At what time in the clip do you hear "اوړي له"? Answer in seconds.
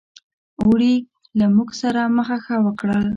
0.61-1.45